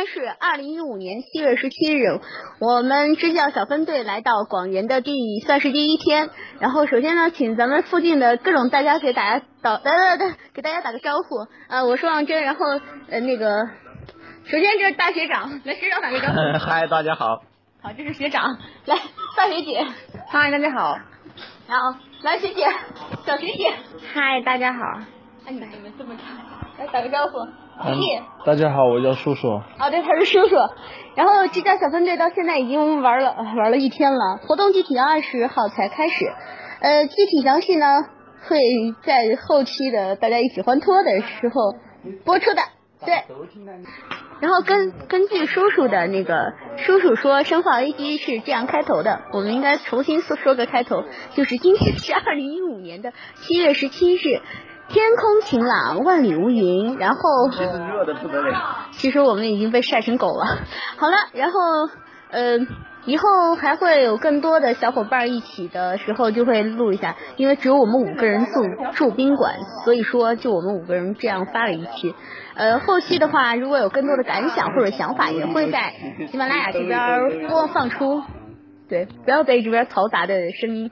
[0.00, 2.20] 天是二零一五年七月十七日，
[2.58, 5.12] 我们支教小分队来到广元的第
[5.44, 6.30] 算是第一天。
[6.58, 11.46] 然后首先呢，请咱们附近的各种大家给大家打来来来，给大家打个招呼。
[11.68, 12.64] 呃，我是王真，然后
[13.10, 13.66] 呃那个，
[14.44, 16.34] 首先这是大学长，来学长打个招呼。
[16.64, 17.42] 嗨，大家好。
[17.82, 18.56] 好，这是学长，
[18.86, 18.96] 来
[19.36, 19.86] 大学姐。
[20.28, 20.98] 嗨，大家好。
[21.68, 22.66] 然后来学姐，
[23.26, 23.74] 小学姐。
[24.14, 24.80] 嗨，大家好。
[25.46, 26.36] 哎，你们这么看，
[26.78, 27.38] 来打个招呼。
[28.44, 29.60] 大家好，我叫叔叔。
[29.78, 30.56] 啊，对，他是叔叔。
[31.14, 36.26] 然后这家小分队到现在已经玩了玩了一天了，活动具体二十号才开始。
[36.80, 37.86] 呃，具体详细呢
[38.48, 38.58] 会
[39.02, 41.74] 在后期的大家一起欢脱的时候
[42.24, 42.62] 播出的。
[43.04, 43.24] 对。
[44.40, 51.02] 然后根根据叔叔的那个叔叔说，生化危机是这样开头的，我们应该重新说说个开头，
[51.34, 54.40] 就是今天是二零一五年的七月十七日。
[54.92, 56.98] 天空晴朗，万里无云。
[56.98, 58.88] 然后其实热的不得了。
[58.90, 60.44] 其实我们已经被晒成狗了。
[60.98, 61.60] 好了，然后
[62.32, 62.58] 呃，
[63.04, 72.14] 以后还会有更多的小伙伴一起的时候就会录一下，因为只有我们五个人住住宾馆，所以说就我们五个人这样发了一期。
[72.56, 75.92] 呃，后期的话，如果有更多的感想或者想法，也会在
[76.30, 78.24] 喜马拉雅这边播放出。
[78.88, 80.90] 对，不要被这边嘈杂的声音